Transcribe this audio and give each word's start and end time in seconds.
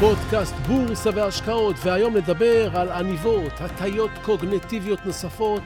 פודקאסט 0.00 0.54
בורסה 0.54 1.10
והשקעות, 1.14 1.76
והיום 1.84 2.16
נדבר 2.16 2.76
על 2.76 2.88
עניבות, 2.88 3.52
הטיות 3.60 4.10
קוגנטיביות 4.22 5.06
נוספות, 5.06 5.62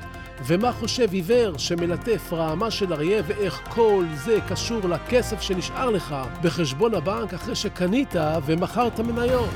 ומה 0.46 0.72
חושב 0.72 1.12
עיוור 1.12 1.58
שמלטף 1.58 2.32
רעמה 2.32 2.70
של 2.70 2.92
אריה, 2.92 3.22
ואיך 3.26 3.60
כל 3.68 4.04
זה 4.14 4.38
קשור 4.48 4.80
לכסף 4.88 5.40
שנשאר 5.40 5.90
לך 5.90 6.16
בחשבון 6.42 6.94
הבנק 6.94 7.34
אחרי 7.34 7.54
שקנית 7.54 8.14
ומכרת 8.46 9.00
מניות. 9.00 9.50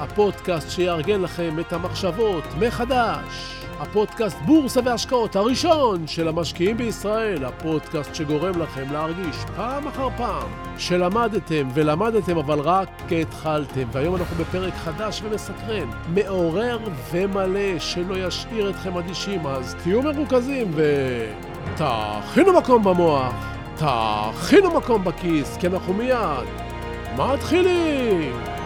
הפודקאסט 0.00 0.70
שיארגן 0.70 1.20
לכם 1.20 1.58
את 1.60 1.72
המחשבות 1.72 2.44
מחדש. 2.58 3.56
הפודקאסט 3.80 4.36
בורסה 4.46 4.80
והשקעות 4.84 5.36
הראשון 5.36 6.06
של 6.06 6.28
המשקיעים 6.28 6.76
בישראל, 6.76 7.44
הפודקאסט 7.44 8.14
שגורם 8.14 8.62
לכם 8.62 8.92
להרגיש 8.92 9.36
פעם 9.56 9.88
אחר 9.88 10.08
פעם 10.16 10.48
שלמדתם 10.78 11.68
ולמדתם 11.74 12.38
אבל 12.38 12.60
רק 12.60 12.88
התחלתם. 13.20 13.82
והיום 13.92 14.16
אנחנו 14.16 14.36
בפרק 14.36 14.74
חדש 14.74 15.22
ומסקרן, 15.24 15.90
מעורר 16.14 16.78
ומלא, 17.10 17.78
שלא 17.78 18.26
ישאיר 18.26 18.70
אתכם 18.70 18.98
אדישים, 18.98 19.46
אז 19.46 19.76
תהיו 19.82 20.02
מרוכזים 20.02 20.70
ותכינו 21.74 22.52
מקום 22.52 22.84
במוח, 22.84 23.34
תכינו 23.76 24.70
מקום 24.70 25.04
בכיס, 25.04 25.56
כי 25.56 25.66
אנחנו 25.66 25.94
מיד 25.94 26.46
מתחילים! 27.16 28.59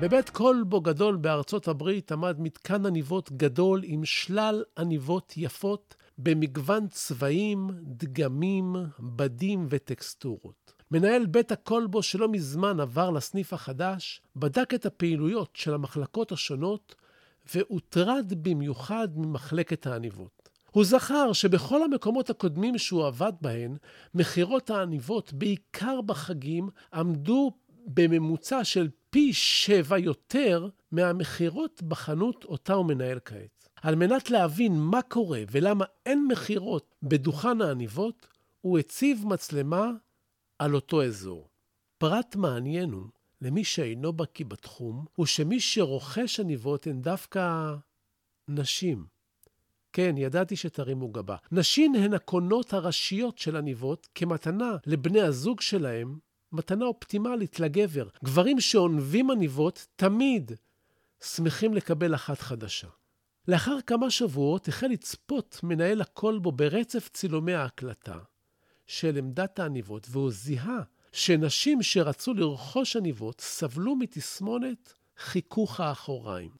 בבית 0.00 0.30
קולבו 0.30 0.80
גדול 0.80 1.16
בארצות 1.16 1.68
הברית 1.68 2.12
עמד 2.12 2.40
מתקן 2.40 2.86
עניבות 2.86 3.32
גדול 3.32 3.80
עם 3.84 4.04
שלל 4.04 4.64
עניבות 4.78 5.32
יפות 5.36 5.94
במגוון 6.18 6.88
צבעים, 6.88 7.70
דגמים, 7.82 8.76
בדים 9.00 9.66
וטקסטורות. 9.68 10.72
מנהל 10.90 11.26
בית 11.26 11.52
הקולבו 11.52 12.02
שלא 12.02 12.28
מזמן 12.28 12.80
עבר 12.80 13.10
לסניף 13.10 13.52
החדש, 13.52 14.22
בדק 14.36 14.74
את 14.74 14.86
הפעילויות 14.86 15.56
של 15.56 15.74
המחלקות 15.74 16.32
השונות 16.32 16.94
והוטרד 17.54 18.32
במיוחד 18.42 19.08
ממחלקת 19.16 19.86
העניבות. 19.86 20.48
הוא 20.70 20.84
זכר 20.84 21.32
שבכל 21.32 21.82
המקומות 21.82 22.30
הקודמים 22.30 22.78
שהוא 22.78 23.06
עבד 23.06 23.32
בהן, 23.40 23.76
מכירות 24.14 24.70
העניבות, 24.70 25.32
בעיקר 25.32 26.00
בחגים, 26.00 26.68
עמדו 26.94 27.52
בממוצע 27.86 28.64
של 28.64 28.88
פי 29.10 29.32
שבע 29.32 29.98
יותר 29.98 30.68
מהמכירות 30.92 31.82
בחנות 31.82 32.44
אותה 32.44 32.72
הוא 32.72 32.86
מנהל 32.86 33.18
כעת. 33.24 33.68
על 33.82 33.94
מנת 33.94 34.30
להבין 34.30 34.72
מה 34.78 35.02
קורה 35.02 35.42
ולמה 35.50 35.84
אין 36.06 36.26
מכירות 36.26 36.94
בדוכן 37.02 37.60
העניבות, 37.60 38.26
הוא 38.60 38.78
הציב 38.78 39.24
מצלמה 39.26 39.90
על 40.58 40.74
אותו 40.74 41.04
אזור. 41.04 41.48
פרט 41.98 42.36
מעניין 42.36 42.90
הוא, 42.90 43.06
למי 43.40 43.64
שאינו 43.64 44.12
בקיא 44.12 44.44
בתחום, 44.44 45.04
הוא 45.14 45.26
שמי 45.26 45.60
שרוכש 45.60 46.40
עניבות 46.40 46.86
הן 46.86 47.02
דווקא 47.02 47.74
נשים. 48.48 49.06
כן, 49.92 50.14
ידעתי 50.18 50.56
שתרימו 50.56 51.08
גבה. 51.08 51.36
נשים 51.52 51.94
הן 51.94 52.14
הקונות 52.14 52.72
הראשיות 52.72 53.38
של 53.38 53.56
עניבות 53.56 54.08
כמתנה 54.14 54.76
לבני 54.86 55.20
הזוג 55.20 55.60
שלהם 55.60 56.18
מתנה 56.52 56.84
אופטימלית 56.84 57.60
לגבר. 57.60 58.08
גברים 58.24 58.60
שעונבים 58.60 59.30
עניבות 59.30 59.86
תמיד 59.96 60.52
שמחים 61.22 61.74
לקבל 61.74 62.14
אחת 62.14 62.38
חדשה. 62.38 62.88
לאחר 63.48 63.78
כמה 63.86 64.10
שבועות 64.10 64.68
החל 64.68 64.86
לצפות 64.86 65.60
מנהל 65.62 66.00
הקולבו 66.00 66.52
ברצף 66.52 67.08
צילומי 67.08 67.54
ההקלטה 67.54 68.18
של 68.86 69.16
עמדת 69.16 69.58
העניבות, 69.58 70.06
והוא 70.10 70.30
זיהה 70.30 70.80
שנשים 71.12 71.82
שרצו 71.82 72.34
לרכוש 72.34 72.96
עניבות 72.96 73.40
סבלו 73.40 73.96
מתסמונת 73.96 74.92
חיכוך 75.16 75.80
האחוריים. 75.80 76.50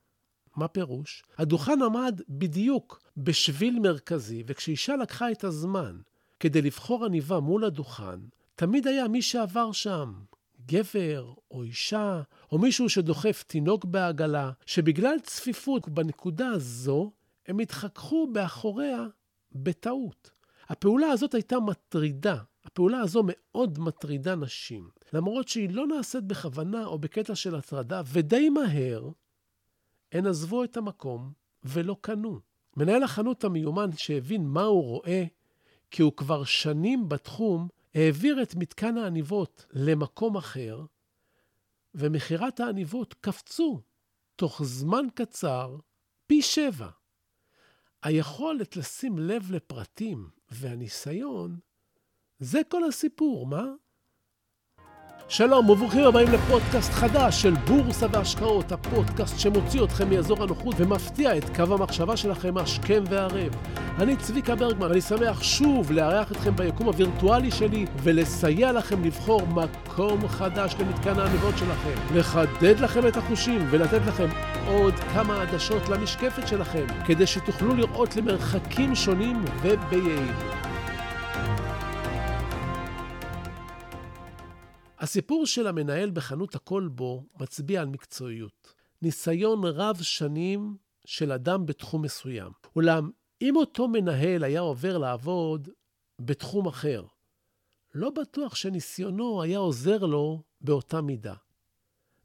מה 0.56 0.68
פירוש? 0.68 1.22
הדוכן 1.38 1.82
עמד 1.82 2.20
בדיוק 2.28 3.00
בשביל 3.16 3.78
מרכזי, 3.78 4.42
וכשאישה 4.46 4.96
לקחה 4.96 5.30
את 5.30 5.44
הזמן 5.44 5.98
כדי 6.40 6.62
לבחור 6.62 7.04
עניבה 7.04 7.40
מול 7.40 7.64
הדוכן, 7.64 8.20
תמיד 8.58 8.86
היה 8.86 9.08
מי 9.08 9.22
שעבר 9.22 9.72
שם, 9.72 10.12
גבר 10.66 11.32
או 11.50 11.62
אישה, 11.62 12.22
או 12.52 12.58
מישהו 12.58 12.88
שדוחף 12.88 13.44
תינוק 13.46 13.84
בעגלה, 13.84 14.50
שבגלל 14.66 15.20
צפיפות 15.22 15.88
בנקודה 15.88 16.48
הזו, 16.48 17.12
הם 17.46 17.58
התחככו 17.58 18.28
באחוריה 18.32 19.06
בטעות. 19.52 20.30
הפעולה 20.68 21.06
הזאת 21.06 21.34
הייתה 21.34 21.60
מטרידה. 21.60 22.36
הפעולה 22.64 23.00
הזו 23.00 23.22
מאוד 23.26 23.78
מטרידה 23.78 24.34
נשים. 24.34 24.88
למרות 25.12 25.48
שהיא 25.48 25.70
לא 25.70 25.86
נעשית 25.86 26.24
בכוונה 26.24 26.86
או 26.86 26.98
בקטע 26.98 27.34
של 27.34 27.54
הטרדה, 27.54 28.02
ודי 28.06 28.48
מהר, 28.48 29.10
הן 30.12 30.26
עזבו 30.26 30.64
את 30.64 30.76
המקום 30.76 31.32
ולא 31.64 31.96
קנו. 32.00 32.40
מנהל 32.76 33.02
החנות 33.02 33.44
המיומן 33.44 33.90
שהבין 33.96 34.46
מה 34.46 34.62
הוא 34.62 34.82
רואה, 34.82 35.24
כי 35.90 36.02
הוא 36.02 36.12
כבר 36.16 36.44
שנים 36.44 37.08
בתחום, 37.08 37.68
העביר 37.94 38.42
את 38.42 38.54
מתקן 38.54 38.96
העניבות 38.96 39.66
למקום 39.70 40.36
אחר, 40.36 40.84
ומכירת 41.94 42.60
העניבות 42.60 43.14
קפצו 43.14 43.80
תוך 44.36 44.62
זמן 44.64 45.06
קצר 45.14 45.76
פי 46.26 46.42
שבע. 46.42 46.88
היכולת 48.02 48.76
לשים 48.76 49.18
לב 49.18 49.52
לפרטים 49.52 50.30
והניסיון, 50.50 51.58
זה 52.38 52.60
כל 52.68 52.84
הסיפור, 52.84 53.46
מה? 53.46 53.64
שלום 55.30 55.70
וברוכים 55.70 56.04
הבאים 56.04 56.28
לפודקאסט 56.32 56.92
חדש 56.92 57.42
של 57.42 57.54
בורסה 57.54 58.06
והשקעות, 58.12 58.72
הפודקאסט 58.72 59.38
שמוציא 59.38 59.84
אתכם 59.84 60.10
מאזור 60.10 60.42
הנוחות 60.42 60.74
ומפתיע 60.78 61.36
את 61.38 61.56
קו 61.56 61.74
המחשבה 61.74 62.16
שלכם 62.16 62.56
השכם 62.56 63.04
והערב. 63.10 63.52
אני 63.98 64.16
צביקה 64.16 64.54
ברגמן, 64.54 64.90
אני 64.90 65.00
שמח 65.00 65.42
שוב 65.42 65.92
לארח 65.92 66.32
אתכם 66.32 66.56
ביקום 66.56 66.86
הווירטואלי 66.86 67.50
שלי 67.50 67.86
ולסייע 68.02 68.72
לכם 68.72 69.04
לבחור 69.04 69.42
מקום 69.46 70.28
חדש 70.28 70.74
למתקן 70.80 71.18
העניבות 71.18 71.58
שלכם, 71.58 72.18
לחדד 72.18 72.80
לכם 72.80 73.06
את 73.06 73.16
החושים 73.16 73.66
ולתת 73.70 74.00
לכם 74.06 74.28
עוד 74.66 74.94
כמה 74.94 75.42
עדשות 75.42 75.88
למשקפת 75.88 76.48
שלכם, 76.48 76.86
כדי 77.06 77.26
שתוכלו 77.26 77.74
לראות 77.74 78.16
למרחקים 78.16 78.94
שונים 78.94 79.44
וביעילות. 79.62 80.67
הסיפור 84.98 85.46
של 85.46 85.66
המנהל 85.66 86.10
בחנות 86.10 86.54
הכלבו 86.54 87.24
מצביע 87.40 87.80
על 87.80 87.86
מקצועיות. 87.88 88.74
ניסיון 89.02 89.64
רב 89.64 90.02
שנים 90.02 90.76
של 91.04 91.32
אדם 91.32 91.66
בתחום 91.66 92.02
מסוים. 92.02 92.52
אולם 92.76 93.10
אם 93.42 93.56
אותו 93.56 93.88
מנהל 93.88 94.44
היה 94.44 94.60
עובר 94.60 94.98
לעבוד 94.98 95.68
בתחום 96.20 96.66
אחר, 96.66 97.04
לא 97.94 98.10
בטוח 98.10 98.54
שניסיונו 98.54 99.42
היה 99.42 99.58
עוזר 99.58 100.04
לו 100.04 100.42
באותה 100.60 101.00
מידה. 101.00 101.34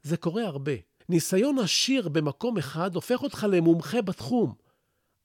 זה 0.02 0.16
קורה 0.16 0.46
הרבה. 0.46 0.72
ניסיון 1.08 1.58
עשיר 1.58 2.08
במקום 2.08 2.58
אחד 2.58 2.94
הופך 2.94 3.22
אותך 3.22 3.46
למומחה 3.50 4.02
בתחום, 4.02 4.54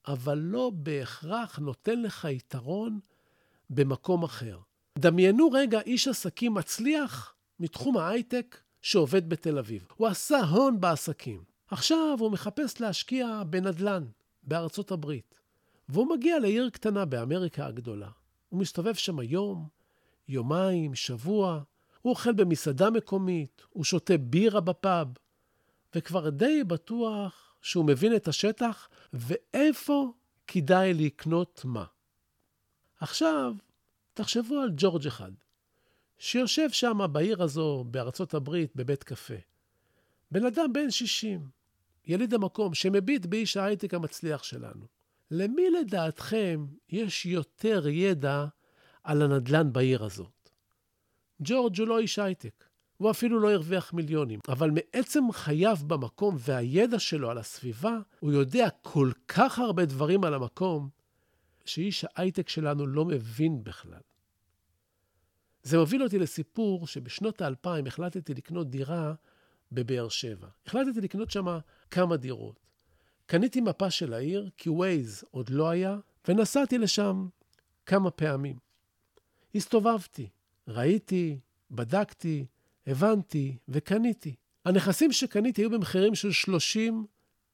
אבל 0.08 0.38
לא 0.38 0.72
בהכרח 0.74 1.60
נותן 1.60 2.02
לך 2.02 2.28
יתרון 2.32 3.00
במקום 3.70 4.24
אחר. 4.24 4.60
דמיינו 5.00 5.52
רגע 5.52 5.82
איש 5.82 6.08
עסקים 6.08 6.54
מצליח 6.54 7.36
מתחום 7.60 7.98
ההייטק 7.98 8.58
שעובד 8.82 9.30
בתל 9.30 9.58
אביב. 9.58 9.88
הוא 9.96 10.08
עשה 10.08 10.40
הון 10.40 10.80
בעסקים. 10.80 11.44
עכשיו 11.68 12.18
הוא 12.20 12.32
מחפש 12.32 12.82
להשקיע 12.82 13.44
בנדל"ן 13.50 14.06
בארצות 14.44 14.92
הברית. 14.92 15.40
והוא 15.90 16.16
מגיע 16.16 16.40
לעיר 16.40 16.70
קטנה 16.70 17.06
באמריקה 17.06 17.66
הגדולה. 17.66 18.10
הוא 18.50 18.60
מסתובב 18.60 18.94
שם 18.94 19.22
יום, 19.22 19.68
יומיים, 20.28 20.96
שבוע, 20.96 21.62
הוא 22.02 22.10
אוכל 22.12 22.34
במסעדה 22.34 22.90
מקומית, 22.90 23.62
הוא 23.70 23.84
שותה 23.84 24.18
בירה 24.18 24.62
בפאב, 24.62 25.08
וכבר 25.96 26.30
די 26.30 26.64
בטוח 26.64 27.56
שהוא 27.62 27.86
מבין 27.86 28.16
את 28.16 28.28
השטח 28.28 28.90
ואיפה 29.14 30.14
כדאי 30.48 30.94
לקנות 30.94 31.62
מה. 31.64 31.86
עכשיו, 33.00 33.54
תחשבו 34.14 34.56
על 34.60 34.72
ג'ורג' 34.78 35.08
אחד. 35.08 35.32
שיושב 36.20 36.70
שם 36.70 37.00
בעיר 37.12 37.44
הזו, 37.44 37.84
בארצות 37.88 38.34
הברית, 38.34 38.72
בבית 38.76 39.04
קפה. 39.04 39.34
בן 40.32 40.46
אדם 40.46 40.74
בן 40.74 40.92
60, 40.92 41.50
יליד 42.06 42.34
המקום, 42.34 42.74
שמביט 42.74 43.26
באיש 43.26 43.58
ההייטק 43.58 43.94
המצליח 43.94 44.44
שלנו. 44.44 44.86
למי 45.32 45.70
לדעתכם 45.70 46.66
יש 46.90 47.26
יותר 47.26 47.88
ידע 47.88 48.46
על 49.04 49.22
הנדל"ן 49.22 49.74
בעיר 49.74 50.04
הזאת? 50.04 50.50
ג'ורג' 51.42 51.80
הוא 51.80 51.88
לא 51.88 52.00
איש 52.00 52.20
הייטק, 52.20 52.66
הוא 52.98 53.12
אפילו 53.12 53.40
לא 53.40 53.52
הרוויח 53.52 53.94
מיליונים, 53.94 54.40
אבל 54.50 54.72
מעצם 54.72 55.24
חייו 55.32 55.78
במקום 55.88 56.36
והידע 56.40 57.00
שלו 57.00 57.32
על 57.32 57.38
הסביבה, 57.38 57.98
הוא 58.20 58.32
יודע 58.32 58.70
כל 58.82 59.12
כך 59.28 59.60
הרבה 59.60 59.86
דברים 59.86 60.24
על 60.24 60.34
המקום, 60.34 60.90
שאיש 61.66 62.06
ההייטק 62.16 62.50
שלנו 62.50 62.88
לא 62.88 63.06
מבין 63.06 63.64
בכלל. 63.64 64.02
זה 65.64 65.78
מוביל 65.78 66.04
אותי 66.04 66.20
לסיפור 66.20 66.88
שבשנות 66.88 67.42
האלפיים 67.42 67.88
החלטתי 67.88 68.34
לקנות 68.34 68.70
דירה 68.70 69.14
בבאר 69.72 70.10
שבע. 70.10 70.48
החלטתי 70.66 71.02
לקנות 71.02 71.32
שם 71.32 71.58
כמה 71.92 72.18
דירות. 72.18 72.60
קניתי 73.26 73.62
מפה 73.62 73.92
של 73.92 74.14
העיר, 74.14 74.50
כי 74.58 74.70
ווייז 74.70 75.24
עוד 75.32 75.50
לא 75.50 75.70
היה, 75.70 75.98
ונסעתי 76.28 76.78
לשם 76.78 77.28
כמה 77.86 78.12
פעמים. 78.12 78.58
הסתובבתי, 79.56 80.30
ראיתי, 80.68 81.40
בדקתי, 81.72 82.46
הבנתי 82.88 83.58
וקניתי. 83.68 84.36
הנכסים 84.66 85.12
שקניתי 85.12 85.62
היו 85.62 85.70
במחירים 85.70 86.16
של 86.16 86.32
30 86.32 87.06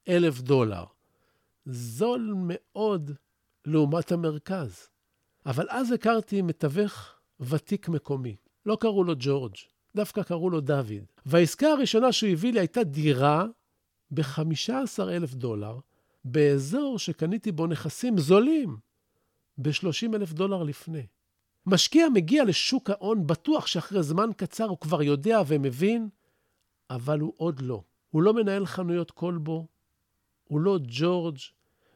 אלף 0.08 0.40
דולר. 0.40 0.84
זול 1.66 2.34
מאוד 2.36 3.10
לעומת 3.64 4.12
המרכז. 4.12 4.88
אבל 5.46 5.66
אז 5.70 5.92
הכרתי 5.92 6.42
מתווך 6.42 7.15
ותיק 7.40 7.88
מקומי. 7.88 8.36
לא 8.66 8.76
קראו 8.80 9.04
לו 9.04 9.14
ג'ורג', 9.18 9.54
דווקא 9.96 10.22
קראו 10.22 10.50
לו 10.50 10.60
דוד. 10.60 10.92
והעסקה 11.26 11.68
הראשונה 11.68 12.12
שהוא 12.12 12.30
הביא 12.30 12.52
לי 12.52 12.58
הייתה 12.58 12.84
דירה 12.84 13.46
ב-15 14.10 15.02
אלף 15.02 15.34
דולר, 15.34 15.78
באזור 16.24 16.98
שקניתי 16.98 17.52
בו 17.52 17.66
נכסים 17.66 18.18
זולים, 18.18 18.76
ב-30 19.58 20.14
אלף 20.14 20.32
דולר 20.32 20.62
לפני. 20.62 21.06
משקיע 21.66 22.08
מגיע 22.14 22.44
לשוק 22.44 22.90
ההון 22.90 23.26
בטוח 23.26 23.66
שאחרי 23.66 24.02
זמן 24.02 24.30
קצר 24.36 24.64
הוא 24.64 24.78
כבר 24.78 25.02
יודע 25.02 25.40
ומבין, 25.46 26.08
אבל 26.90 27.20
הוא 27.20 27.32
עוד 27.36 27.60
לא. 27.60 27.82
הוא 28.10 28.22
לא 28.22 28.34
מנהל 28.34 28.66
חנויות 28.66 29.10
כלבו, 29.10 29.66
הוא 30.44 30.60
לא 30.60 30.78
ג'ורג', 30.82 31.38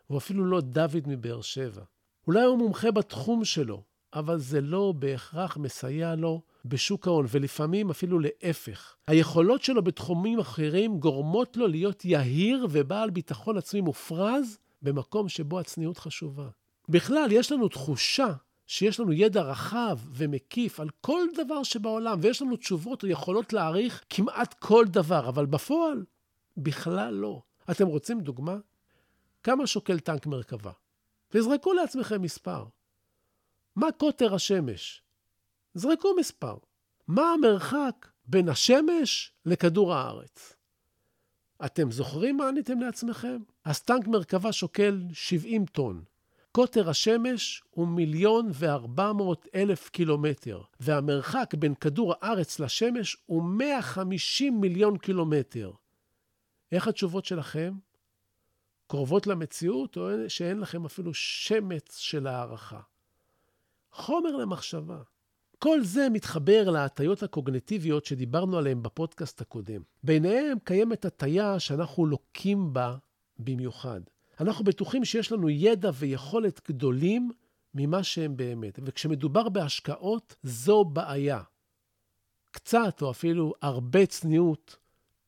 הוא 0.07 0.19
אפילו 0.19 0.45
לא 0.45 0.61
דוד 0.61 1.03
מבאר 1.07 1.41
שבע. 1.41 1.83
אולי 2.27 2.43
הוא 2.43 2.59
מומחה 2.59 2.91
בתחום 2.91 3.45
שלו, 3.45 3.83
אבל 4.15 4.39
זה 4.39 4.61
לא 4.61 4.93
בהכרח 4.99 5.57
מסייע 5.57 6.15
לו 6.15 6.43
בשוק 6.65 7.07
ההון, 7.07 7.27
ולפעמים 7.29 7.91
אפילו 7.91 8.19
להפך. 8.19 8.97
היכולות 9.07 9.63
שלו 9.63 9.83
בתחומים 9.83 10.39
אחרים 10.39 10.99
גורמות 10.99 11.57
לו 11.57 11.67
להיות 11.67 12.05
יהיר 12.05 12.67
ובעל 12.71 13.11
ביטחון 13.11 13.59
עצמי 13.59 13.81
מופרז 13.81 14.59
במקום 14.83 15.29
שבו 15.29 15.61
הצניעות 15.61 15.99
חשובה. 15.99 16.49
בכלל, 16.89 17.29
יש 17.33 17.53
לנו 17.53 17.69
תחושה 17.69 18.33
שיש 18.67 19.01
לנו 19.01 19.13
ידע 19.13 19.43
רחב 19.43 19.99
ומקיף 20.15 20.81
על 20.81 20.89
כל 21.01 21.23
דבר 21.37 21.63
שבעולם, 21.63 22.19
ויש 22.23 22.43
לנו 22.43 22.57
תשובות 22.57 23.03
או 23.03 23.09
יכולות 23.09 23.53
להעריך 23.53 24.05
כמעט 24.11 24.55
כל 24.55 24.85
דבר, 24.89 25.29
אבל 25.29 25.47
בפועל, 25.47 26.05
בכלל 26.57 27.15
לא. 27.15 27.43
אתם 27.71 27.87
רוצים 27.87 28.21
דוגמה? 28.21 28.57
כמה 29.43 29.67
שוקל 29.67 29.99
טנק 29.99 30.27
מרכבה? 30.27 30.73
וזרקו 31.35 31.73
לעצמכם 31.73 32.23
מספר. 32.23 32.65
מה 33.77 33.93
קוטר 33.93 34.35
השמש? 34.35 35.03
זרקו 35.75 36.09
מספר. 36.19 36.57
מה 37.09 37.33
המרחק 37.33 38.07
בין 38.25 38.49
השמש 38.49 39.33
לכדור 39.47 39.95
הארץ? 39.95 40.57
אתם 41.65 41.91
זוכרים 41.91 42.37
מה 42.37 42.49
עניתם 42.49 42.81
לעצמכם? 42.81 43.39
אז 43.65 43.81
טנק 43.81 44.07
מרכבה 44.07 44.53
שוקל 44.53 45.03
70 45.13 45.67
טון. 45.67 46.05
קוטר 46.53 46.91
השמש 46.91 47.63
הוא 47.71 47.89
מיליון 47.89 48.51
וארבע 48.55 49.13
מאות 49.13 49.47
אלף 49.55 49.89
קילומטר, 49.89 50.63
והמרחק 50.81 51.55
בין 51.55 51.75
כדור 51.75 52.15
הארץ 52.21 52.61
לשמש 52.61 53.17
הוא 53.27 53.43
150 53.43 54.61
מיליון 54.61 54.99
קילומטר. 54.99 55.73
איך 56.73 56.89
התשובות 56.89 57.25
שלכם? 57.25 57.73
קרובות 58.87 59.27
למציאות, 59.27 59.97
או 59.97 60.09
שאין 60.29 60.61
לכם 60.61 60.85
אפילו 60.85 61.15
שמץ 61.15 61.97
של 61.97 62.27
הערכה? 62.27 62.81
חומר 63.93 64.37
למחשבה. 64.37 65.03
כל 65.59 65.85
זה 65.85 66.09
מתחבר 66.09 66.71
להטיות 66.71 67.23
הקוגנטיביות 67.23 68.05
שדיברנו 68.05 68.59
עליהן 68.59 68.83
בפודקאסט 68.83 69.41
הקודם. 69.41 69.83
ביניהם 70.03 70.59
קיימת 70.65 71.05
הטיה 71.05 71.61
שאנחנו 71.61 72.07
לוקים 72.07 72.73
בה 72.73 72.97
במיוחד. 73.39 74.01
אנחנו 74.41 74.65
בטוחים 74.65 75.05
שיש 75.05 75.33
לנו 75.33 75.51
ידע 75.51 75.91
ויכולת 75.95 76.61
גדולים 76.69 77.31
ממה 77.75 78.03
שהם 78.03 78.37
באמת. 78.37 78.79
וכשמדובר 78.83 79.49
בהשקעות, 79.49 80.35
זו 80.43 80.85
בעיה. 80.85 81.43
קצת 82.51 83.03
או 83.03 83.11
אפילו 83.11 83.55
הרבה 83.63 84.07
צניעות 84.07 84.77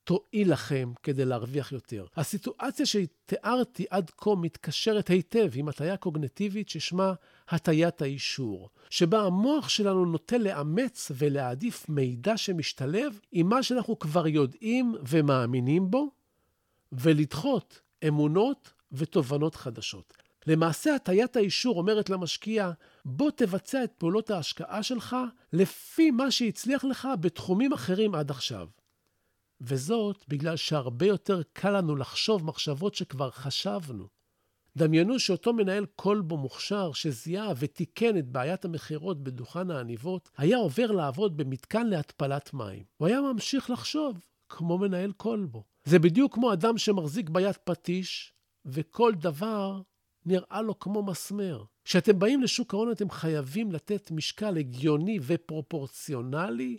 תועיל 0.04 0.52
לכם 0.52 0.92
כדי 1.02 1.24
להרוויח 1.24 1.72
יותר. 1.72 2.06
הסיטואציה 2.16 2.86
שתיארתי 2.86 3.84
עד 3.90 4.10
כה 4.10 4.34
מתקשרת 4.34 5.08
היטב 5.08 5.50
עם 5.54 5.68
הטיה 5.68 5.96
קוגנטיבית 5.96 6.68
ששמה 6.68 7.12
הטיית 7.48 8.02
האישור, 8.02 8.70
שבה 8.90 9.22
המוח 9.22 9.68
שלנו 9.68 10.04
נוטה 10.04 10.38
לאמץ 10.38 11.10
ולהעדיף 11.14 11.88
מידע 11.88 12.36
שמשתלב 12.36 13.20
עם 13.32 13.48
מה 13.48 13.62
שאנחנו 13.62 13.98
כבר 13.98 14.26
יודעים 14.26 14.94
ומאמינים 15.08 15.90
בו, 15.90 16.10
ולדחות 16.92 17.80
אמונות 18.08 18.72
ותובנות 18.92 19.54
חדשות. 19.54 20.14
למעשה, 20.46 20.94
הטיית 20.94 21.36
האישור 21.36 21.78
אומרת 21.78 22.10
למשקיע, 22.10 22.70
בוא 23.04 23.30
תבצע 23.30 23.84
את 23.84 23.92
פעולות 23.98 24.30
ההשקעה 24.30 24.82
שלך 24.82 25.16
לפי 25.52 26.10
מה 26.10 26.30
שהצליח 26.30 26.84
לך 26.84 27.08
בתחומים 27.20 27.72
אחרים 27.72 28.14
עד 28.14 28.30
עכשיו. 28.30 28.66
וזאת 29.62 30.24
בגלל 30.28 30.56
שהרבה 30.56 31.06
יותר 31.06 31.42
קל 31.52 31.70
לנו 31.70 31.96
לחשוב 31.96 32.44
מחשבות 32.44 32.94
שכבר 32.94 33.30
חשבנו. 33.30 34.08
דמיינו 34.76 35.18
שאותו 35.18 35.52
מנהל 35.52 35.86
כלבו 35.96 36.36
מוכשר 36.36 36.92
שזיהה 36.92 37.52
ותיקן 37.58 38.18
את 38.18 38.28
בעיית 38.28 38.64
המכירות 38.64 39.22
בדוכן 39.22 39.70
העניבות, 39.70 40.30
היה 40.36 40.56
עובר 40.56 40.92
לעבוד 40.92 41.36
במתקן 41.36 41.86
להתפלת 41.86 42.54
מים. 42.54 42.84
הוא 42.96 43.08
היה 43.08 43.20
ממשיך 43.20 43.70
לחשוב 43.70 44.20
כמו 44.48 44.78
מנהל 44.78 45.12
כלבו. 45.16 45.64
זה 45.84 45.98
בדיוק 45.98 46.34
כמו 46.34 46.52
אדם 46.52 46.78
שמחזיק 46.78 47.30
ביד 47.30 47.56
פטיש, 47.64 48.32
וכל 48.64 49.12
דבר 49.14 49.80
נראה 50.26 50.62
לו 50.62 50.78
כמו 50.78 51.02
מסמר. 51.02 51.64
כשאתם 51.84 52.18
באים 52.18 52.42
לשוק 52.42 52.74
ההון 52.74 52.92
אתם 52.92 53.10
חייבים 53.10 53.72
לתת 53.72 54.10
משקל 54.10 54.56
הגיוני 54.56 55.18
ופרופורציונלי 55.22 56.78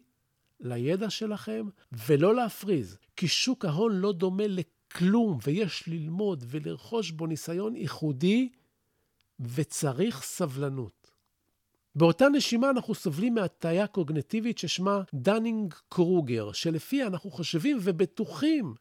לידע 0.63 1.09
שלכם, 1.09 1.65
ולא 2.07 2.35
להפריז, 2.35 2.97
כי 3.15 3.27
שוק 3.27 3.65
ההון 3.65 3.91
לא 3.95 4.11
דומה 4.11 4.47
לכלום, 4.47 5.37
ויש 5.43 5.87
ללמוד 5.87 6.43
ולרכוש 6.47 7.11
בו 7.11 7.27
ניסיון 7.27 7.75
ייחודי, 7.75 8.49
וצריך 9.39 10.23
סבלנות. 10.23 11.11
באותה 11.95 12.29
נשימה 12.29 12.69
אנחנו 12.69 12.95
סובלים 12.95 13.35
מהטיה 13.35 13.87
קוגניטיבית 13.87 14.57
ששמה 14.57 15.01
דנינג 15.13 15.73
קרוגר, 15.89 16.51
שלפיה 16.51 17.07
אנחנו 17.07 17.31
חושבים 17.31 17.77
ובטוחים 17.81 18.73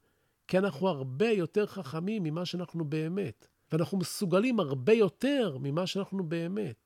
כי 0.48 0.58
אנחנו 0.58 0.88
הרבה 0.88 1.30
יותר 1.30 1.66
חכמים 1.66 2.22
ממה 2.22 2.44
שאנחנו 2.44 2.84
באמת, 2.84 3.46
ואנחנו 3.72 3.98
מסוגלים 3.98 4.60
הרבה 4.60 4.92
יותר 4.92 5.56
ממה 5.60 5.86
שאנחנו 5.86 6.24
באמת. 6.24 6.81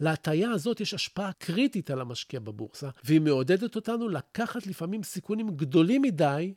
להטייה 0.00 0.50
הזאת 0.50 0.80
יש 0.80 0.94
השפעה 0.94 1.32
קריטית 1.32 1.90
על 1.90 2.00
המשקיע 2.00 2.40
בבורסה, 2.40 2.90
והיא 3.04 3.20
מעודדת 3.20 3.76
אותנו 3.76 4.08
לקחת 4.08 4.66
לפעמים 4.66 5.02
סיכונים 5.02 5.56
גדולים 5.56 6.02
מדי, 6.02 6.54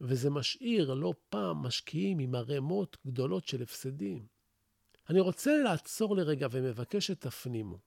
וזה 0.00 0.30
משאיר 0.30 0.94
לא 0.94 1.14
פעם 1.28 1.56
משקיעים 1.56 2.18
עם 2.18 2.34
ערימות 2.34 2.96
גדולות 3.06 3.46
של 3.46 3.62
הפסדים. 3.62 4.26
אני 5.10 5.20
רוצה 5.20 5.62
לעצור 5.62 6.16
לרגע 6.16 6.46
ומבקש 6.50 7.06
שתפנימו. 7.06 7.78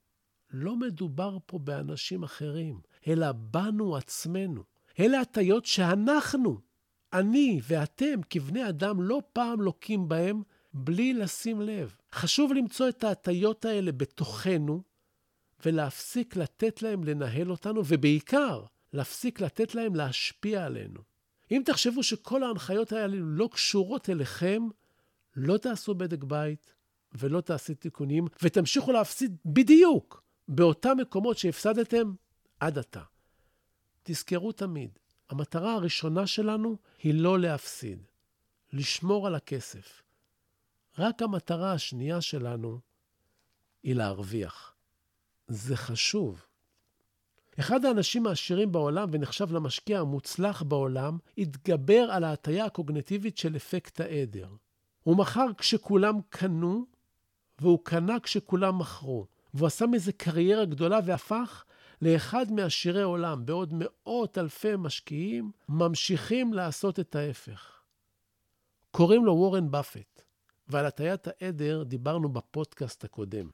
לא 0.51 0.75
מדובר 0.75 1.37
פה 1.45 1.59
באנשים 1.59 2.23
אחרים, 2.23 2.79
אלא 3.07 3.31
בנו 3.31 3.95
עצמנו. 3.95 4.63
אלה 4.99 5.21
הטיות 5.21 5.65
שאנחנו, 5.65 6.59
אני 7.13 7.59
ואתם 7.63 8.21
כבני 8.29 8.69
אדם, 8.69 9.01
לא 9.01 9.21
פעם 9.33 9.61
לוקים 9.61 10.07
בהם 10.07 10.41
בלי 10.73 11.13
לשים 11.13 11.61
לב. 11.61 11.95
חשוב 12.13 12.53
למצוא 12.53 12.89
את 12.89 13.03
ההטיות 13.03 13.65
האלה 13.65 13.91
בתוכנו, 13.91 14.83
ולהפסיק 15.65 16.35
לתת 16.35 16.81
להם 16.81 17.03
לנהל 17.03 17.51
אותנו, 17.51 17.81
ובעיקר, 17.87 18.63
להפסיק 18.93 19.41
לתת 19.41 19.75
להם 19.75 19.95
להשפיע 19.95 20.65
עלינו. 20.65 20.99
אם 21.51 21.61
תחשבו 21.65 22.03
שכל 22.03 22.43
ההנחיות 22.43 22.91
האלה 22.91 23.15
לא 23.19 23.49
קשורות 23.51 24.09
אליכם, 24.09 24.67
לא 25.35 25.57
תעשו 25.57 25.95
בדק 25.95 26.23
בית 26.23 26.73
ולא 27.11 27.41
תעשו 27.41 27.73
תיקונים, 27.73 28.25
ותמשיכו 28.41 28.91
להפסיד 28.91 29.37
בדיוק 29.45 30.23
באותם 30.47 30.97
מקומות 30.97 31.37
שהפסדתם 31.37 32.13
עד 32.59 32.77
עתה. 32.77 33.01
תזכרו 34.03 34.51
תמיד, 34.51 34.99
המטרה 35.29 35.73
הראשונה 35.73 36.27
שלנו 36.27 36.77
היא 37.03 37.13
לא 37.13 37.39
להפסיד, 37.39 38.07
לשמור 38.73 39.27
על 39.27 39.35
הכסף. 39.35 40.01
רק 40.97 41.21
המטרה 41.21 41.73
השנייה 41.73 42.21
שלנו 42.21 42.79
היא 43.83 43.95
להרוויח. 43.95 44.75
זה 45.47 45.75
חשוב. 45.77 46.45
אחד 47.59 47.85
האנשים 47.85 48.27
העשירים 48.27 48.71
בעולם 48.71 49.09
ונחשב 49.11 49.53
למשקיע 49.53 49.99
המוצלח 49.99 50.63
בעולם, 50.63 51.17
התגבר 51.37 52.07
על 52.11 52.23
ההטייה 52.23 52.65
הקוגנטיבית 52.65 53.37
של 53.37 53.55
אפקט 53.55 54.01
העדר. 54.01 54.47
הוא 55.03 55.17
מכר 55.17 55.47
כשכולם 55.57 56.19
קנו, 56.29 56.85
והוא 57.59 57.79
קנה 57.83 58.19
כשכולם 58.19 58.79
מכרו. 58.79 59.27
והוא 59.53 59.67
עשה 59.67 59.85
מזה 59.85 60.11
קריירה 60.11 60.65
גדולה 60.65 60.99
והפך 61.05 61.63
לאחד 62.01 62.51
מעשירי 62.51 63.01
עולם, 63.01 63.45
בעוד 63.45 63.73
מאות 63.73 64.37
אלפי 64.37 64.75
משקיעים 64.77 65.51
ממשיכים 65.69 66.53
לעשות 66.53 66.99
את 66.99 67.15
ההפך. 67.15 67.81
קוראים 68.91 69.25
לו 69.25 69.33
וורן 69.33 69.71
באפט, 69.71 70.12
ועל 70.73 70.85
הטיית 70.85 71.27
העדר 71.27 71.83
דיברנו 71.83 72.29
בפודקאסט 72.29 73.03
הקודם. 73.03 73.49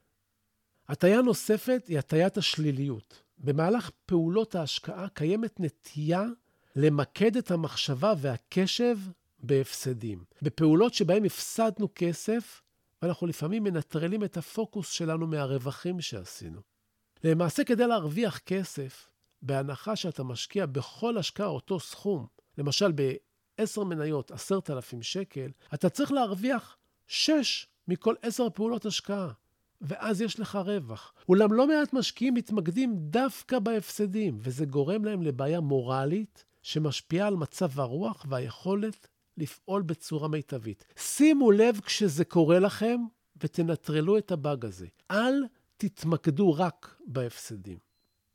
הטיה 0.88 1.22
נוספת 1.22 1.84
היא 1.88 1.98
הטיית 1.98 2.36
השליליות. 2.36 3.22
במהלך 3.38 3.90
פעולות 4.06 4.54
ההשקעה 4.54 5.08
קיימת 5.08 5.60
נטייה 5.60 6.24
למקד 6.76 7.36
את 7.36 7.50
המחשבה 7.50 8.12
והקשב 8.18 8.98
בהפסדים. 9.38 10.24
בפעולות 10.42 10.94
שבהן 10.94 11.24
הפסדנו 11.24 11.88
כסף, 11.94 12.62
ואנחנו 13.02 13.26
לפעמים 13.26 13.64
מנטרלים 13.64 14.24
את 14.24 14.36
הפוקוס 14.36 14.90
שלנו 14.90 15.26
מהרווחים 15.26 16.00
שעשינו. 16.00 16.60
למעשה, 17.24 17.64
כדי 17.64 17.86
להרוויח 17.86 18.38
כסף, 18.38 19.10
בהנחה 19.42 19.96
שאתה 19.96 20.22
משקיע 20.22 20.66
בכל 20.66 21.18
השקעה 21.18 21.46
אותו 21.46 21.80
סכום, 21.80 22.26
למשל 22.58 22.92
ב-10 22.94 23.84
מניות 23.84 24.30
10,000 24.30 25.02
שקל, 25.02 25.50
אתה 25.74 25.88
צריך 25.88 26.12
להרוויח 26.12 26.76
6 27.10 27.66
מכל 27.88 28.14
10 28.22 28.50
פעולות 28.50 28.86
השקעה. 28.86 29.32
ואז 29.80 30.20
יש 30.20 30.40
לך 30.40 30.56
רווח. 30.56 31.12
אולם 31.28 31.52
לא 31.52 31.66
מעט 31.66 31.92
משקיעים 31.92 32.34
מתמקדים 32.34 32.94
דווקא 32.96 33.58
בהפסדים, 33.58 34.38
וזה 34.40 34.64
גורם 34.64 35.04
להם 35.04 35.22
לבעיה 35.22 35.60
מורלית 35.60 36.44
שמשפיעה 36.62 37.26
על 37.26 37.36
מצב 37.36 37.80
הרוח 37.80 38.26
והיכולת 38.28 39.08
לפעול 39.36 39.82
בצורה 39.82 40.28
מיטבית. 40.28 40.84
שימו 40.96 41.50
לב 41.50 41.80
כשזה 41.80 42.24
קורה 42.24 42.58
לכם 42.58 43.00
ותנטרלו 43.42 44.18
את 44.18 44.32
הבאג 44.32 44.64
הזה. 44.64 44.86
אל 45.10 45.44
תתמקדו 45.76 46.52
רק 46.52 46.96
בהפסדים. 47.06 47.78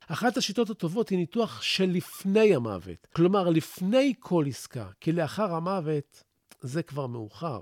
אחת 0.07 0.37
השיטות 0.37 0.69
הטובות 0.69 1.09
היא 1.09 1.17
ניתוח 1.17 1.61
שלפני 1.61 2.55
המוות. 2.55 3.07
כלומר, 3.15 3.49
לפני 3.49 4.13
כל 4.19 4.45
עסקה, 4.47 4.89
כי 5.01 5.11
לאחר 5.11 5.53
המוות 5.53 6.23
זה 6.61 6.83
כבר 6.83 7.07
מאוחר. 7.07 7.61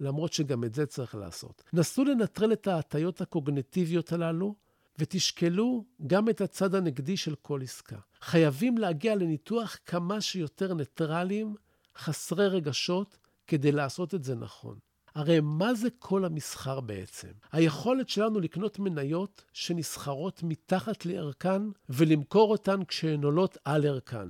למרות 0.00 0.32
שגם 0.32 0.64
את 0.64 0.74
זה 0.74 0.86
צריך 0.86 1.14
לעשות. 1.14 1.62
נסו 1.72 2.04
לנטרל 2.04 2.52
את 2.52 2.66
ההטיות 2.66 3.20
הקוגנטיביות 3.20 4.12
הללו, 4.12 4.54
ותשקלו 4.98 5.84
גם 6.06 6.28
את 6.28 6.40
הצד 6.40 6.74
הנגדי 6.74 7.16
של 7.16 7.34
כל 7.42 7.62
עסקה. 7.62 7.96
חייבים 8.20 8.78
להגיע 8.78 9.14
לניתוח 9.14 9.76
כמה 9.86 10.20
שיותר 10.20 10.74
ניטרליים, 10.74 11.54
חסרי 11.96 12.48
רגשות, 12.48 13.18
כדי 13.46 13.72
לעשות 13.72 14.14
את 14.14 14.24
זה 14.24 14.34
נכון. 14.34 14.78
הרי 15.14 15.40
מה 15.40 15.74
זה 15.74 15.88
כל 15.98 16.24
המסחר 16.24 16.80
בעצם? 16.80 17.28
היכולת 17.52 18.08
שלנו 18.08 18.40
לקנות 18.40 18.78
מניות 18.78 19.44
שנסחרות 19.52 20.42
מתחת 20.42 21.06
לערכן 21.06 21.62
ולמכור 21.88 22.50
אותן 22.50 22.84
כשהן 22.84 23.24
עולות 23.24 23.58
על 23.64 23.86
ערכן. 23.86 24.28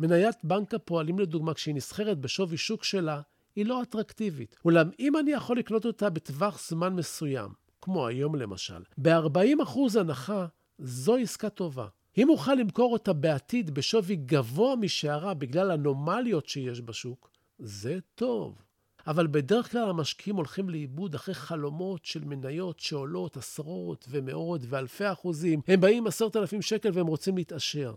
מניית 0.00 0.44
בנק 0.44 0.74
הפועלים 0.74 1.18
לדוגמה, 1.18 1.54
כשהיא 1.54 1.74
נסחרת 1.74 2.18
בשווי 2.18 2.56
שוק 2.56 2.84
שלה, 2.84 3.20
היא 3.60 3.66
לא 3.66 3.82
אטרקטיבית. 3.82 4.56
אולם 4.64 4.90
אם 4.98 5.16
אני 5.16 5.30
יכול 5.30 5.58
לקנות 5.58 5.84
אותה 5.86 6.10
בטווח 6.10 6.68
זמן 6.68 6.94
מסוים, 6.94 7.50
כמו 7.80 8.06
היום 8.06 8.34
למשל, 8.34 8.82
ב-40% 8.98 10.00
הנחה, 10.00 10.46
זו 10.78 11.16
עסקה 11.16 11.50
טובה. 11.50 11.86
אם 12.18 12.28
אוכל 12.28 12.54
למכור 12.54 12.92
אותה 12.92 13.12
בעתיד 13.12 13.70
בשווי 13.70 14.16
גבוה 14.16 14.76
משערה 14.76 15.34
בגלל 15.34 15.70
אנומליות 15.70 16.46
שיש 16.46 16.80
בשוק, 16.80 17.30
זה 17.58 17.98
טוב. 18.14 18.62
אבל 19.06 19.26
בדרך 19.26 19.72
כלל 19.72 19.90
המשקיעים 19.90 20.36
הולכים 20.36 20.70
לאיבוד 20.70 21.14
אחרי 21.14 21.34
חלומות 21.34 22.04
של 22.04 22.24
מניות 22.24 22.80
שעולות 22.80 23.36
עשרות 23.36 24.06
ומאות 24.10 24.60
ואלפי 24.68 25.12
אחוזים. 25.12 25.60
הם 25.68 25.80
באים 25.80 26.06
עשרת 26.06 26.36
אלפים 26.36 26.62
שקל 26.62 26.90
והם 26.94 27.06
רוצים 27.06 27.36
להתעשר. 27.36 27.94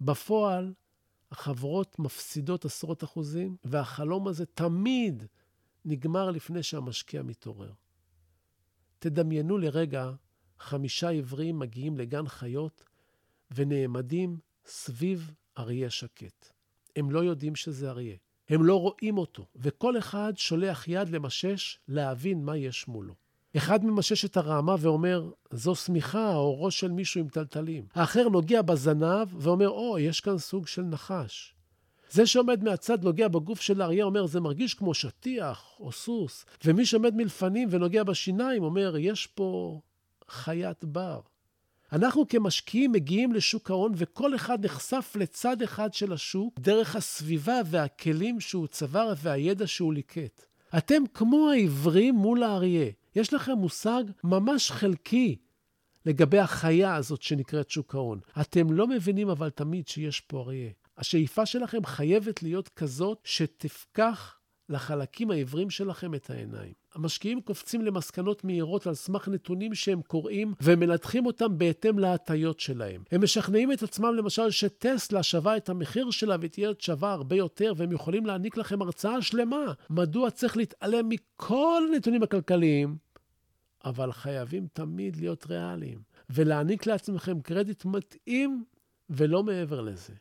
בפועל, 0.00 0.72
החברות 1.36 1.98
מפסידות 1.98 2.64
עשרות 2.64 3.04
אחוזים, 3.04 3.56
והחלום 3.64 4.28
הזה 4.28 4.46
תמיד 4.46 5.24
נגמר 5.84 6.30
לפני 6.30 6.62
שהמשקיע 6.62 7.22
מתעורר. 7.22 7.72
תדמיינו 8.98 9.58
לרגע 9.58 10.12
חמישה 10.58 11.10
עברים 11.10 11.58
מגיעים 11.58 11.96
לגן 11.98 12.28
חיות 12.28 12.84
ונעמדים 13.50 14.38
סביב 14.66 15.32
אריה 15.58 15.90
שקט. 15.90 16.52
הם 16.96 17.10
לא 17.10 17.24
יודעים 17.24 17.56
שזה 17.56 17.90
אריה, 17.90 18.16
הם 18.48 18.64
לא 18.64 18.80
רואים 18.80 19.18
אותו, 19.18 19.46
וכל 19.56 19.98
אחד 19.98 20.32
שולח 20.36 20.88
יד 20.88 21.08
למשש 21.08 21.78
להבין 21.88 22.44
מה 22.44 22.56
יש 22.56 22.88
מולו. 22.88 23.14
אחד 23.56 23.84
ממשש 23.84 24.24
את 24.24 24.36
הרעמה 24.36 24.74
ואומר, 24.78 25.30
זו 25.50 25.74
שמיכה 25.74 26.34
או 26.34 26.62
ראש 26.62 26.80
של 26.80 26.90
מישהו 26.90 27.20
עם 27.20 27.28
טלטלים. 27.28 27.84
האחר 27.94 28.28
נוגע 28.28 28.62
בזנב 28.62 29.28
ואומר, 29.42 29.68
או, 29.68 29.98
יש 29.98 30.20
כאן 30.20 30.38
סוג 30.38 30.66
של 30.66 30.82
נחש. 30.82 31.54
זה 32.10 32.26
שעומד 32.26 32.64
מהצד 32.64 33.04
נוגע 33.04 33.28
בגוף 33.28 33.60
של 33.60 33.80
האריה 33.82 34.04
אומר, 34.04 34.26
זה 34.26 34.40
מרגיש 34.40 34.74
כמו 34.74 34.94
שטיח 34.94 35.64
או 35.80 35.92
סוס. 35.92 36.46
ומי 36.64 36.86
שעומד 36.86 37.14
מלפנים 37.14 37.68
ונוגע 37.70 38.04
בשיניים 38.04 38.62
אומר, 38.62 38.96
יש 38.96 39.26
פה 39.26 39.80
חיית 40.28 40.84
בר. 40.84 41.20
אנחנו 41.92 42.28
כמשקיעים 42.28 42.92
מגיעים 42.92 43.32
לשוק 43.32 43.70
ההון 43.70 43.92
וכל 43.96 44.34
אחד 44.34 44.64
נחשף 44.64 45.12
לצד 45.18 45.62
אחד 45.62 45.94
של 45.94 46.12
השוק 46.12 46.60
דרך 46.60 46.96
הסביבה 46.96 47.60
והכלים 47.66 48.40
שהוא 48.40 48.66
צבר 48.66 49.12
והידע 49.22 49.66
שהוא 49.66 49.94
ליקט. 49.94 50.44
אתם 50.78 51.02
כמו 51.14 51.50
העיוורים 51.50 52.14
מול 52.14 52.42
האריה. 52.42 52.90
יש 53.16 53.34
לכם 53.34 53.52
מושג 53.52 54.04
ממש 54.24 54.70
חלקי 54.70 55.36
לגבי 56.06 56.38
החיה 56.38 56.94
הזאת 56.94 57.22
שנקראת 57.22 57.70
שוק 57.70 57.94
ההון. 57.94 58.20
אתם 58.40 58.72
לא 58.72 58.86
מבינים 58.86 59.28
אבל 59.28 59.50
תמיד 59.50 59.88
שיש 59.88 60.20
פה 60.20 60.40
אריה. 60.40 60.70
השאיפה 60.98 61.46
שלכם 61.46 61.84
חייבת 61.84 62.42
להיות 62.42 62.68
כזאת 62.68 63.18
שתפקח 63.24 64.36
לחלקים 64.68 65.30
העיוורים 65.30 65.70
שלכם 65.70 66.14
את 66.14 66.30
העיניים. 66.30 66.72
המשקיעים 66.94 67.40
קופצים 67.40 67.82
למסקנות 67.82 68.44
מהירות 68.44 68.86
על 68.86 68.94
סמך 68.94 69.28
נתונים 69.28 69.74
שהם 69.74 70.02
קוראים 70.02 70.54
ומנתחים 70.60 71.26
אותם 71.26 71.58
בהתאם 71.58 71.98
להטיות 71.98 72.60
שלהם. 72.60 73.02
הם 73.12 73.22
משכנעים 73.22 73.72
את 73.72 73.82
עצמם 73.82 74.14
למשל 74.14 74.50
שטסלה 74.50 75.22
שווה 75.22 75.56
את 75.56 75.68
המחיר 75.68 76.10
שלה 76.10 76.36
ותהיה 76.40 76.70
שווה 76.78 77.12
הרבה 77.12 77.36
יותר 77.36 77.72
והם 77.76 77.92
יכולים 77.92 78.26
להעניק 78.26 78.56
לכם 78.56 78.82
הרצאה 78.82 79.22
שלמה 79.22 79.72
מדוע 79.90 80.30
צריך 80.30 80.56
להתעלם 80.56 81.08
מכל 81.08 81.82
הנתונים 81.92 82.22
הכלכליים 82.22 83.05
אבל 83.84 84.12
חייבים 84.12 84.66
תמיד 84.72 85.16
להיות 85.16 85.46
ריאליים, 85.46 86.02
ולהעניק 86.30 86.86
לעצמכם 86.86 87.40
קרדיט 87.40 87.84
מתאים 87.84 88.64
ולא 89.10 89.42
מעבר 89.42 89.80
לזה. 89.80 90.14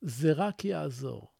זה 0.00 0.32
רק 0.32 0.64
יעזור. 0.64 1.31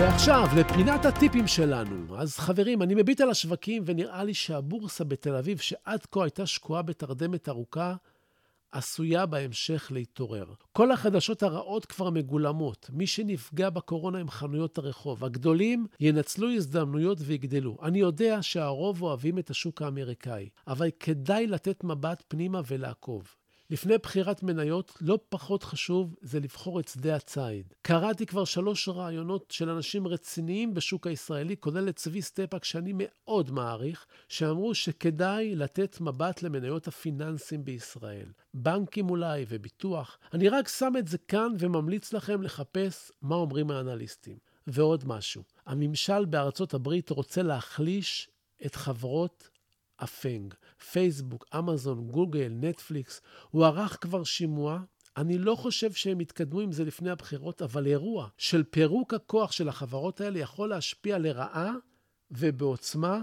ועכשיו, 0.00 0.46
לפינת 0.56 1.04
הטיפים 1.04 1.46
שלנו. 1.46 2.18
אז 2.18 2.38
חברים, 2.38 2.82
אני 2.82 2.94
מביט 2.94 3.20
על 3.20 3.30
השווקים 3.30 3.82
ונראה 3.86 4.24
לי 4.24 4.34
שהבורסה 4.34 5.04
בתל 5.04 5.36
אביב, 5.36 5.58
שעד 5.58 6.06
כה 6.12 6.24
הייתה 6.24 6.46
שקועה 6.46 6.82
בתרדמת 6.82 7.48
ארוכה, 7.48 7.94
עשויה 8.72 9.26
בהמשך 9.26 9.88
להתעורר. 9.94 10.44
כל 10.72 10.92
החדשות 10.92 11.42
הרעות 11.42 11.84
כבר 11.84 12.10
מגולמות. 12.10 12.90
מי 12.92 13.06
שנפגע 13.06 13.70
בקורונה 13.70 14.18
הם 14.18 14.30
חנויות 14.30 14.78
הרחוב. 14.78 15.24
הגדולים 15.24 15.86
ינצלו 16.00 16.50
הזדמנויות 16.50 17.18
ויגדלו. 17.20 17.78
אני 17.82 17.98
יודע 17.98 18.38
שהרוב 18.42 19.02
אוהבים 19.02 19.38
את 19.38 19.50
השוק 19.50 19.82
האמריקאי, 19.82 20.48
אבל 20.66 20.90
כדאי 21.00 21.46
לתת 21.46 21.84
מבט 21.84 22.22
פנימה 22.28 22.60
ולעקוב. 22.66 23.34
לפני 23.70 23.98
בחירת 23.98 24.42
מניות, 24.42 24.92
לא 25.00 25.18
פחות 25.28 25.62
חשוב 25.62 26.16
זה 26.20 26.40
לבחור 26.40 26.80
את 26.80 26.88
שדה 26.88 27.16
הציד. 27.16 27.74
קראתי 27.82 28.26
כבר 28.26 28.44
שלוש 28.44 28.88
ראיונות 28.88 29.50
של 29.50 29.68
אנשים 29.68 30.06
רציניים 30.06 30.74
בשוק 30.74 31.06
הישראלי, 31.06 31.56
כולל 31.60 31.88
את 31.88 31.96
צבי 31.96 32.22
סטפק, 32.22 32.64
שאני 32.64 32.92
מאוד 32.94 33.50
מעריך, 33.50 34.06
שאמרו 34.28 34.74
שכדאי 34.74 35.54
לתת 35.54 36.00
מבט 36.00 36.42
למניות 36.42 36.88
הפיננסים 36.88 37.64
בישראל. 37.64 38.26
בנקים 38.54 39.10
אולי 39.10 39.44
וביטוח. 39.48 40.18
אני 40.34 40.48
רק 40.48 40.68
שם 40.68 40.92
את 40.98 41.08
זה 41.08 41.18
כאן 41.18 41.52
וממליץ 41.58 42.12
לכם 42.12 42.42
לחפש 42.42 43.12
מה 43.22 43.34
אומרים 43.34 43.70
האנליסטים. 43.70 44.36
ועוד 44.66 45.04
משהו, 45.06 45.42
הממשל 45.66 46.24
בארצות 46.24 46.74
הברית 46.74 47.10
רוצה 47.10 47.42
להחליש 47.42 48.28
את 48.66 48.74
חברות 48.74 49.48
הפנג. 50.00 50.54
פייסבוק, 50.90 51.46
אמזון, 51.58 52.08
גוגל, 52.08 52.52
נטפליקס, 52.60 53.20
הוא 53.50 53.66
ערך 53.66 53.96
כבר 54.00 54.24
שימוע. 54.24 54.80
אני 55.16 55.38
לא 55.38 55.54
חושב 55.54 55.92
שהם 55.92 56.20
יתקדמו 56.20 56.60
עם 56.60 56.72
זה 56.72 56.84
לפני 56.84 57.10
הבחירות, 57.10 57.62
אבל 57.62 57.86
אירוע 57.86 58.28
של 58.38 58.64
פירוק 58.70 59.14
הכוח 59.14 59.52
של 59.52 59.68
החברות 59.68 60.20
האלה 60.20 60.38
יכול 60.38 60.68
להשפיע 60.68 61.18
לרעה 61.18 61.74
ובעוצמה 62.30 63.22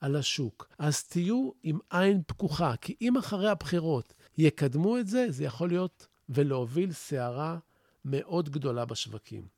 על 0.00 0.16
השוק. 0.16 0.68
אז 0.78 1.04
תהיו 1.04 1.50
עם 1.62 1.78
עין 1.90 2.22
פקוחה, 2.26 2.76
כי 2.76 2.96
אם 3.00 3.16
אחרי 3.16 3.48
הבחירות 3.48 4.14
יקדמו 4.38 4.98
את 4.98 5.06
זה, 5.06 5.26
זה 5.28 5.44
יכול 5.44 5.68
להיות 5.68 6.06
ולהוביל 6.28 6.92
סערה 6.92 7.58
מאוד 8.04 8.48
גדולה 8.48 8.84
בשווקים. 8.84 9.57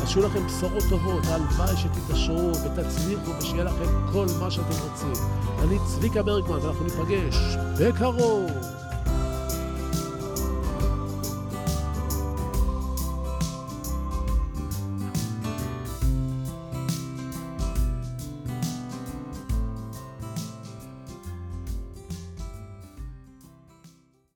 אז 0.03 0.17
לכם 0.17 0.47
בשורות 0.47 0.85
טובות, 0.89 1.25
הלוואי 1.27 1.77
שתתעשרו 1.77 2.53
ותצליחו 2.65 3.31
ושיהיה 3.39 3.65
לכם 3.65 4.13
כל 4.13 4.27
מה 4.41 4.51
שאתם 4.51 4.75
רוצים. 4.89 5.25
אני 5.63 5.79
צביקה 5.87 6.23
ברגמן, 6.23 6.59
ואנחנו 6.59 6.85
ניפגש 6.85 7.37
בקרוב. 7.81 8.78